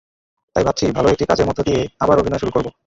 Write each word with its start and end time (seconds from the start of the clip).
তাই 0.55 0.63
ভাবছি, 0.63 0.85
ভালো 0.91 1.07
একটি 1.09 1.25
কাজের 1.25 1.47
মধ্য 1.47 1.59
দিয়ে 1.63 1.81
আবার 1.99 2.19
অভিনয় 2.19 2.39
শুরু 2.39 2.51
করব। 2.51 2.67